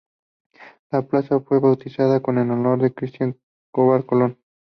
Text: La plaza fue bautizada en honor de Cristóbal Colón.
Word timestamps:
La 0.89 1.03
plaza 1.03 1.39
fue 1.41 1.59
bautizada 1.59 2.19
en 2.25 2.49
honor 2.49 2.81
de 2.81 2.91
Cristóbal 2.91 4.03
Colón. 4.07 4.39